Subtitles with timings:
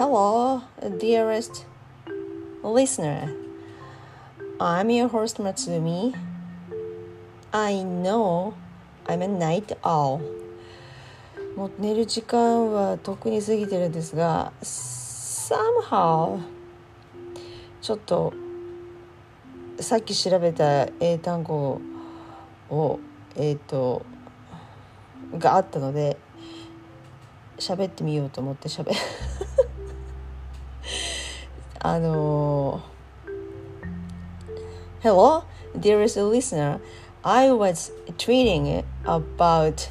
[0.00, 0.62] Hello,
[0.98, 1.66] dearest
[2.64, 3.36] listener.
[4.58, 6.16] I'm your host Matsumi.
[7.52, 8.54] I know
[9.06, 10.22] I'm a night owl.
[11.54, 16.40] もう寝る時間はとっくに過ぎてるんですが somehow
[17.82, 18.32] ちょっと
[19.80, 21.78] さっき調べた英単語
[22.70, 22.98] を
[23.36, 24.06] えっ、ー、と
[25.36, 26.16] があったので
[27.58, 28.94] 喋ってみようと思って喋
[31.79, 32.81] あの
[35.01, 35.43] Hello,
[35.77, 36.79] dearest listener.
[37.23, 39.89] I was tweeting about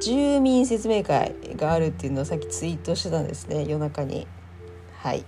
[0.00, 4.26] 住民説明会があるっていうのをさっきツイートしてたんですね夜中に
[5.02, 5.24] はい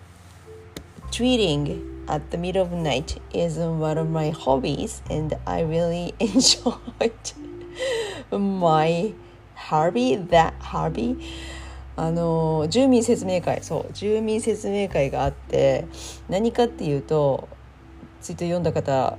[1.11, 6.15] Tweeting at the middle of the night is one of my hobbies and I really
[6.19, 7.13] enjoyed
[8.31, 9.13] my
[9.55, 11.19] hobby that hobby
[11.98, 15.86] あの住民説明会そう住民説明会があって
[16.28, 17.48] 何かっていうと
[18.22, 19.18] ツイート読んだ方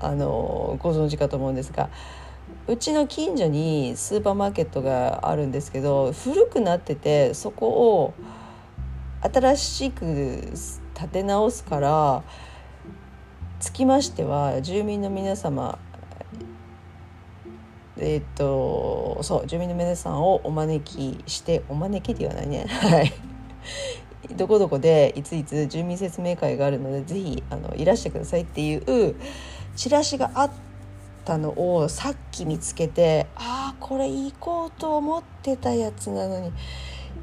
[0.00, 1.90] あのご存知かと思うんですが
[2.66, 8.14] うちの近所にスーパーマーケットがあるんですけど古くなっててそこを
[9.20, 10.52] 新しく
[10.94, 12.22] 建て直すから
[13.60, 15.78] つきましては住民の皆様
[18.02, 22.66] えっ、とそう住民の皆さんをお招きしてお招きではないね。
[22.68, 23.12] はい。
[24.36, 29.16] どこどこでいついつ住民説明会があるのでぜひあのいらしてくださいっていう
[29.76, 30.50] チラシがあっ
[31.24, 36.52] たのをさっき見つけてああこれ行こうと思ってたやつなのに。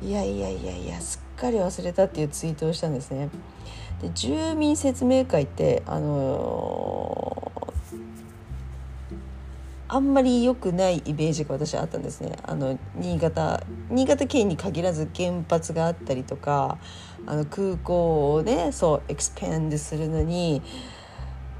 [0.01, 3.29] いやいやいやいやすっかり忘れたっていうツイートをしたんですね。
[4.01, 7.48] で住民説明会ってあのー
[9.91, 16.77] あんまり良くないイメージが私はあったんですねあの新潟新潟県に限らず原発があったりとか
[17.25, 20.61] あの空港をねそうエクスペンドするのに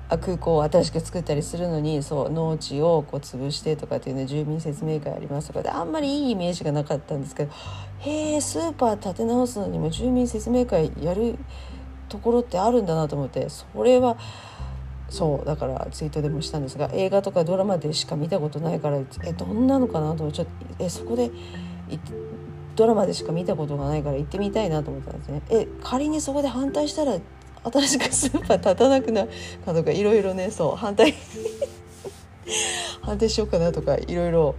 [0.10, 7.52] 空港を新しく作ったりするのにそう農地をこう潰してとかっていうね住民説明会ありますとかであんまりいいイメージがなかったんですけど
[8.00, 11.38] へえスーパー建て直すのにも住民説明会やる
[12.08, 14.18] ところってあるんだなと思ってそれは。
[15.10, 20.52] そうだからツイートでもしたんですが映画とかドラマでしか見たことないからえどんなのかなとちょっと
[20.84, 21.32] えそこで
[22.76, 25.42] ドラマでしか見たことがないから行ってみたいなと思ったんですね。
[25.50, 27.18] え仮にそこで反対したら
[27.64, 29.30] 新しくスーパー立たなくなる
[29.66, 31.14] かとかいろいろねそう反対
[33.02, 34.56] 反対しようかなとかいろいろ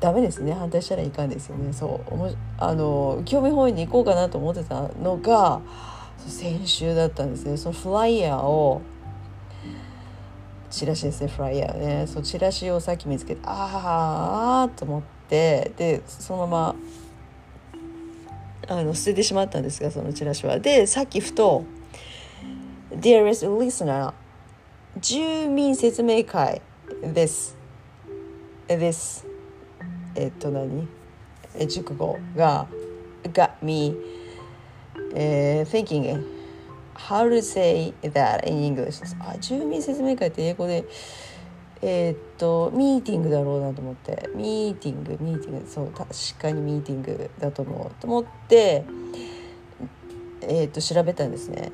[0.00, 0.52] ダメですね。
[0.52, 1.72] 反対したらいかんですよね。
[1.72, 5.60] そうおもあの興味本位に行こうかなと思ってたのが
[6.26, 7.56] 先週だったんですね。
[7.56, 8.82] そのフライヤーを
[10.74, 12.06] チラシですねフライヤーね。
[12.08, 16.74] そうチラシをさっき見つけてああと思ってでそのま
[18.68, 20.58] まあの捨ててしまったんですがそのチラシは。
[20.58, 21.64] でさっきふと
[22.90, 24.12] 「Dearest listener
[25.00, 26.60] 住民説明会
[27.02, 27.56] です」
[28.66, 29.26] です。
[30.16, 30.88] えっと何？
[31.68, 32.66] 熟語が
[33.32, 33.94] got me、
[35.12, 36.24] uh, thinking
[36.94, 39.02] How to say that in English?
[39.20, 40.84] あ住民説明会って英語で
[41.82, 44.30] えー、っとミーティングだろうなと思って。
[44.34, 45.68] ミーティングミーティング。
[45.68, 46.08] そう確
[46.40, 48.84] かにミーティングだと思うと思って
[50.40, 51.72] えー、っと調べたんですね。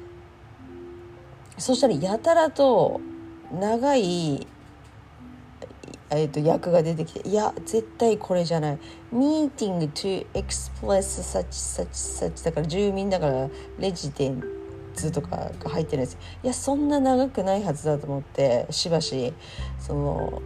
[1.58, 3.00] そしたらやたらと
[3.52, 4.46] 長い
[6.12, 8.78] えー、と役が出てきていや絶対これじゃない
[9.14, 13.48] 「Meeting to express such such such」だから住民だから
[13.78, 14.42] レジデン
[14.94, 19.32] 図とかが入ってるんですいやそんな長くないはずだと思ってしばし
[19.78, 20.42] その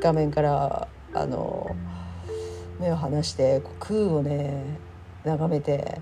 [0.00, 1.74] 画面からあの
[2.78, 4.64] 目を離して空をね
[5.24, 6.00] 眺めて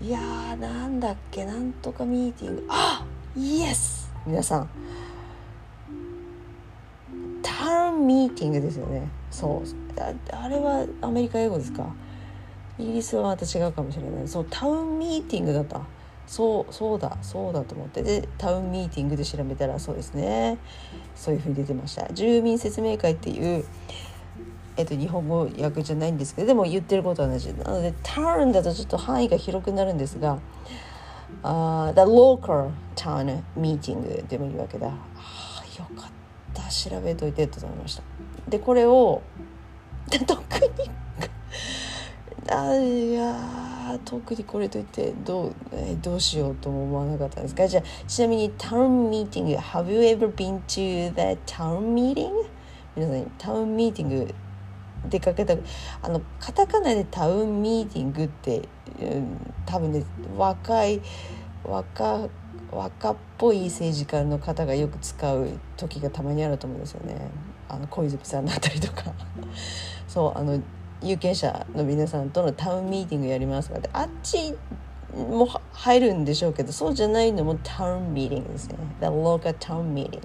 [0.00, 2.66] いやーなんだっけなんとかミーティング。
[2.68, 3.04] あ
[3.36, 4.12] イエス!
[4.26, 4.68] 皆さん。
[7.40, 9.08] ターンミーティングですよね。
[9.30, 9.68] そう。
[10.32, 11.86] あれはアメリカ英語ですか？
[12.78, 14.28] イギリスはまた違うかもしれない。
[14.28, 15.80] そうタウンミーティングだった。
[16.26, 18.02] そうそうだそうだと思って。
[18.02, 20.58] でタウンミーティングで調べたらそうですね。
[21.14, 22.12] そういうふうに出てました。
[22.12, 23.64] 住民説明会っていう
[24.76, 27.52] えっと、日本語訳じゃないんですけどでも言ってることは同じ。
[27.54, 30.38] なのでタウンだとちょっと範囲が広くなるんですが
[31.42, 34.88] あ The local town meeting でもいいわけだ。
[34.88, 34.90] あ
[35.78, 36.10] よかっ
[36.54, 36.62] た。
[36.70, 38.02] 調べといてと思いました。
[38.48, 39.22] でこれを
[40.08, 40.90] 特に
[42.48, 47.66] あいや特にこれといってどう,、えどうしようとも思わなかったんですか？
[47.68, 52.30] じゃあちなみにタウンミーティング Have you ever been to the town meeting?
[52.96, 54.34] 皆さんタウンミーティング
[55.08, 55.54] 出かけた
[56.02, 58.68] あのカタカナでタウンミーティングって、
[59.00, 60.04] うん、多分ね
[60.36, 61.00] 若い
[61.64, 62.28] 若
[62.70, 67.30] 若っぽい政治家の方がよく使う時がたまにあると思うんですよね。
[67.68, 69.04] あの小泉さんだったりとか
[70.08, 70.60] そうあの
[71.02, 74.54] 有権者の皆さんとのタウンミーティングやりますからあっち
[75.14, 80.22] も入るんでしょうけどそうじゃないのもタウンミーティングですね The local town meeting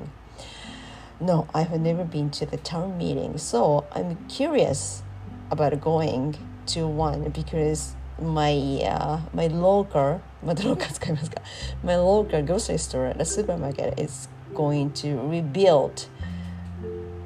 [1.19, 5.03] No, I've never been to the town meeting so I'm curious
[5.50, 6.35] about going
[6.68, 8.53] to one because my
[8.83, 11.41] uh, my local またローカ使いますか
[11.83, 16.07] My local grocery store the supermarket is going to rebuild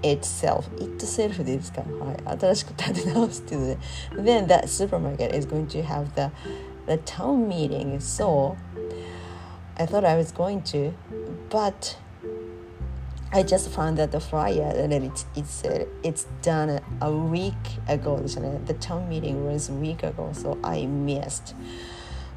[0.03, 6.31] itself itself で いいですか、はい、新しく建て直すっていうので then that supermarket is going to have the
[6.87, 8.57] the town meeting so
[9.77, 10.93] I thought I was going to
[11.51, 11.97] but
[13.33, 17.55] I just found that the flyer and it's it's uh, it's done a week
[17.89, 21.55] ago The town meeting was a week ago, so I missed.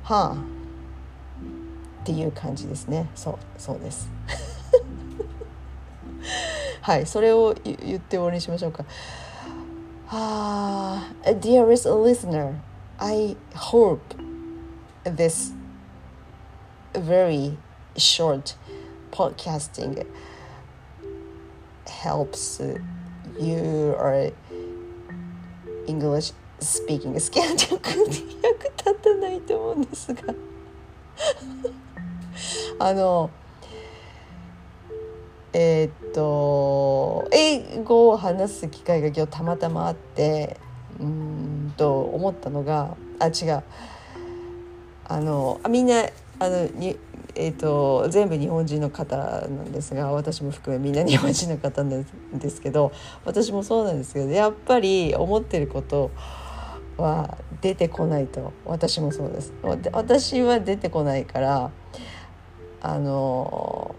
[0.04, 0.38] はあ
[2.02, 3.08] っていう感じですね。
[3.16, 4.10] そうそうです。
[6.84, 8.86] はいそれを言って終わりにしましょうか。
[10.12, 12.56] Ah, dearest listener,
[12.98, 14.02] I hope
[15.04, 15.54] this
[16.94, 17.58] very
[17.96, 18.56] short
[19.12, 20.04] podcasting
[21.86, 22.60] helps
[23.40, 24.32] you or
[25.88, 30.34] English speaking スキャン力に役立たないと思うんですが
[32.80, 33.30] あの
[35.57, 40.59] えー、っと英語を話す機会が今日たまたまあって
[40.99, 43.63] うんと思ったのがあ違う。
[45.07, 46.07] あのあみんな
[46.41, 46.97] あのに、
[47.37, 52.05] えーと、全部日本人の方なんですが私も含めみんな日本人の方なん
[52.39, 52.91] ですけど
[53.25, 56.11] 私もそうなんですけどやっぱり思ってること
[56.97, 58.53] は出てこないと。
[58.65, 59.53] 私もそうです。
[59.93, 61.71] 私は出てこないから
[62.81, 63.95] あの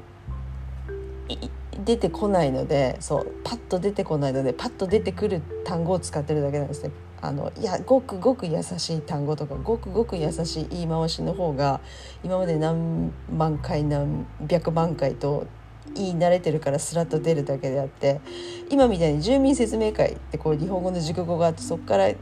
[1.83, 6.92] 出てこないのでそうパッと出てこないのでパッと出てくる単語を使ってるだけなんですね。
[7.22, 11.81] あのいやごくごく優しい単語とかごくごく優しい言い回しの方が
[12.24, 15.48] 今まで何万回何百万回と
[15.95, 18.21] 言い慣れてるからスラッと出るだけであって
[18.69, 22.18] 今みたいに住民説明会ってこう日本語の熟語があってそこから「いや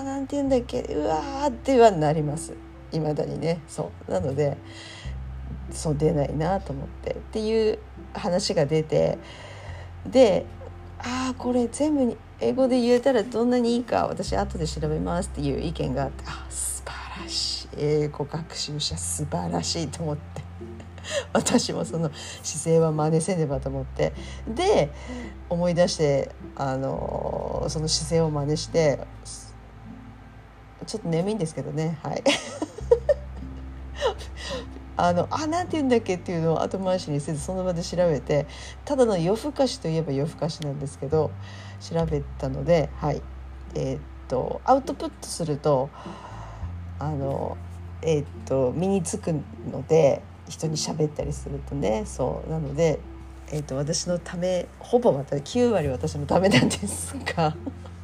[0.00, 2.54] ーなんて言うんだっけうわ」ってはなります。
[2.92, 3.60] いまだにね。
[3.66, 4.10] そう。
[4.10, 4.56] なので
[5.72, 7.78] そう出ないなと思ってっていう
[8.12, 9.18] 話が出て
[10.06, 10.44] で
[10.98, 17.68] ああこれ全部に英語で言えたらどんなにいいか私後で調べますっていう意見があってあ素晴らしい。
[17.78, 20.42] 英語学習者素晴らしいと思って。
[21.32, 22.10] 私もその
[22.42, 24.12] 姿勢は真似せねばと思って。
[24.48, 24.90] で
[25.48, 29.00] 思い出してあのその姿勢を真似して
[30.86, 31.98] ちょっと眠いんですけどね。
[32.02, 32.22] はい。
[34.96, 38.46] あのあなんて言うんだっけっていうのを後回しにせずその場で調べて
[38.84, 41.30] ただの夜更かしといえば夜更かしなんですけど
[41.80, 43.22] 調べたのではい。
[43.74, 45.88] えー、っとアウトプットすると
[46.98, 47.56] あの
[48.02, 49.32] えー、っと身につく
[49.70, 53.00] ので人に喋ったりするとねそうなので、
[53.50, 57.56] えー、っと私のためほぼまた9割私のためなんですが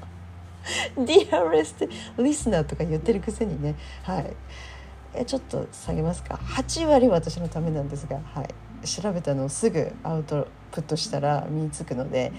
[0.96, 4.36] Dearest listener とか言ってるくせにねはい。
[5.14, 12.32] えちょっと下げますか8割は私のためなんですが、はい、調べたのをすぐアウトプットしたら身につくので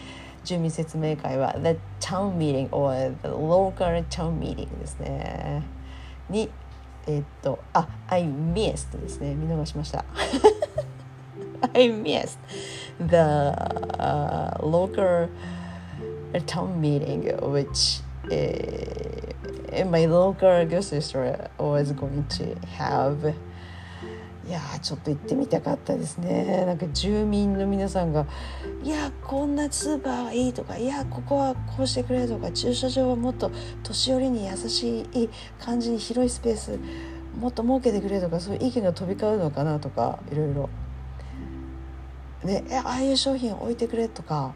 [0.44, 5.64] 住民説明会は The Town Meeting or The Local Town Meeting ですね
[6.30, 6.50] に
[7.08, 10.06] え、っとあ I missed ですね見逃しました
[11.74, 12.38] I missed
[13.00, 13.54] the、
[13.98, 15.30] uh, local
[16.46, 19.59] town meeting which uh,
[19.90, 23.34] my local grocery store was going to have
[24.48, 28.26] いやちょっと行ってみたかったですねなんか住民の皆さんが
[28.84, 33.52] 「いやこんなスーパーはいい」とか「いやここはこうしてくれ」とか「駐車場はもっと
[33.84, 36.80] 年寄りに優しい感じに広いスペース
[37.40, 40.70] もっと設けてくれ」とかそういう意見が飛び交うのかなとかいろいろ。
[42.44, 44.54] ね、ああいう商品置いてくれとか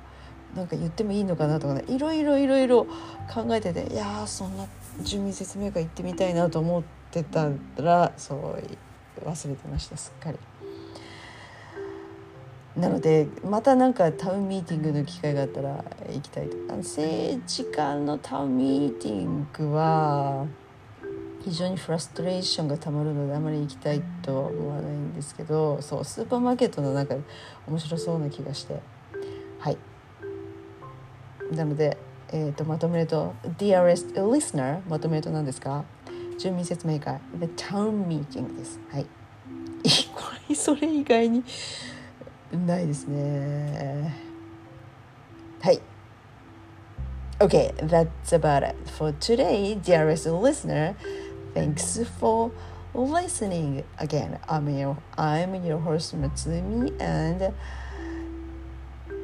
[0.56, 2.86] なんか言ってもいいのかなとかねいろいろいろいろ
[3.34, 4.66] 考えてていやそんな
[5.02, 8.64] 住民説明会行ってみたいなと思ってたらそう
[9.26, 10.38] 忘れてましたすっかり。
[12.76, 16.58] なのでまたなんかタウンミーティングの機会があったら行きたいと。
[16.78, 20.48] 政治家のタウンミーティングは
[21.44, 27.22] 非常にフラストレーションがたまるのであまり行きたいとは思わないんですけどそうスーパーマーケットの中で
[27.68, 28.82] 面白そうな気がして。
[29.60, 29.78] はい。
[31.52, 31.98] なので
[32.33, 35.85] えーと、まとめると Dearest listener まとめると何ですか
[36.39, 39.07] 住民説明会 The town meeting ですはい
[40.15, 41.45] これそれ以外に
[42.67, 44.15] ないですね
[45.61, 45.81] はい
[47.41, 50.97] Okay, that's about it for today, dearest listener.
[51.55, 52.51] Thanks for
[52.95, 54.41] listening again.
[54.49, 57.55] I'm your I'm your host Matsumi and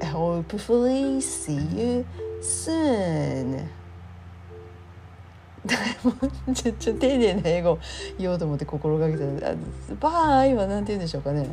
[0.01, 2.07] hopefully see you
[2.42, 3.68] soon.
[6.56, 7.78] ちょちょ丁寧な英語
[8.18, 9.24] 言おうと思って心がけて
[10.00, 11.48] バイは何て言うんでしょうかね。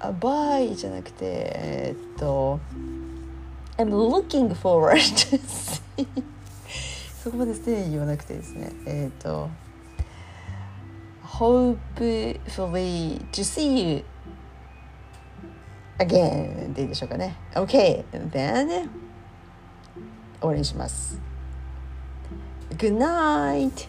[0.00, 2.60] あバイじゃなくてえっと
[3.78, 6.06] I'm looking forward to see
[7.22, 8.72] そこまで丁寧に言わなくてですね。
[8.86, 9.48] えっと
[11.24, 12.40] hopefully
[13.30, 14.04] to see you
[15.98, 18.88] again でいいでしょうかね OK then
[20.40, 21.20] 終わりにします
[22.70, 23.88] Good night